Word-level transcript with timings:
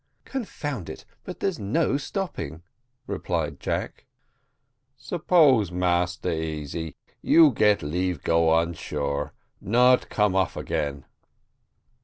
"Confound 0.25 0.89
it! 0.89 1.05
but 1.23 1.39
there's 1.41 1.59
no 1.59 1.95
stopping," 1.95 2.63
replied 3.05 3.59
Jack. 3.59 4.07
"Suppose, 4.97 5.71
Massa 5.71 6.33
Easy, 6.33 6.95
you 7.21 7.51
get 7.51 7.83
leave 7.83 8.23
go 8.23 8.49
on 8.49 8.73
shore 8.73 9.33
not 9.61 10.09
come 10.09 10.35
off 10.35 10.57
again." 10.57 11.05